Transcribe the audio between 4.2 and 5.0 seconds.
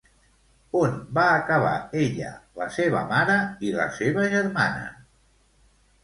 germana?